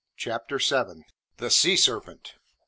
[0.17, 1.03] CHAPTER SEVEN.
[1.37, 2.33] THE SEA SERPENT.